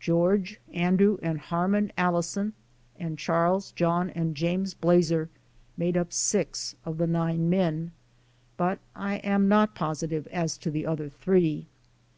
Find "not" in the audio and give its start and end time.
9.46-9.74